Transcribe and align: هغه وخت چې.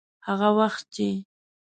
هغه 0.27 0.47
وخت 0.57 0.83
چې. 0.95 1.07